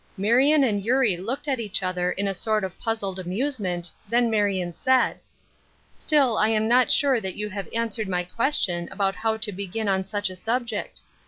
Marion 0.17 0.63
and 0.63 0.83
Eurie 0.83 1.15
looked 1.15 1.47
at 1.47 1.59
each 1.59 1.83
other 1.83 2.11
in 2.11 2.27
a 2.27 2.33
sort 2.33 2.63
of 2.63 2.79
puzzled 2.79 3.19
amusement, 3.19 3.91
then 4.09 4.31
Marion 4.31 4.73
said:" 4.73 5.19
Still 5.95 6.39
I 6.39 6.47
am 6.49 6.67
not 6.67 6.89
sure 6.89 7.21
that 7.21 7.35
you 7.35 7.49
have 7.49 7.67
answered 7.71 8.09
my 8.09 8.23
question 8.23 8.89
about 8.91 9.13
how 9.13 9.37
to 9.37 9.51
begin 9.51 9.87
on 9.87 10.03
such 10.03 10.31
a 10.31 10.35
sub 10.35 10.65
ject. 10.65 11.01